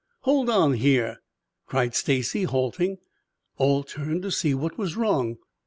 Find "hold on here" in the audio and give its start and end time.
0.21-1.21